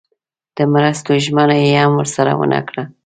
[0.57, 2.83] د مرستو ژمنه یې هم ورسره ونه کړه.